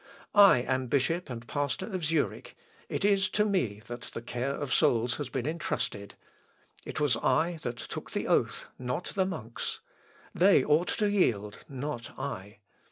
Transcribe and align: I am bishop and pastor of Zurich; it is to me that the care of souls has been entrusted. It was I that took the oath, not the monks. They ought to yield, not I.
I 0.33 0.61
am 0.63 0.87
bishop 0.87 1.29
and 1.29 1.47
pastor 1.47 1.85
of 1.93 2.03
Zurich; 2.03 2.55
it 2.89 3.05
is 3.05 3.29
to 3.37 3.45
me 3.45 3.83
that 3.85 4.01
the 4.15 4.21
care 4.23 4.55
of 4.55 4.73
souls 4.73 5.17
has 5.17 5.29
been 5.29 5.45
entrusted. 5.45 6.15
It 6.87 6.99
was 6.99 7.17
I 7.17 7.59
that 7.61 7.77
took 7.77 8.09
the 8.09 8.25
oath, 8.25 8.65
not 8.79 9.09
the 9.13 9.27
monks. 9.27 9.79
They 10.33 10.63
ought 10.65 10.87
to 10.97 11.07
yield, 11.07 11.63
not 11.69 12.17
I. 12.17 12.57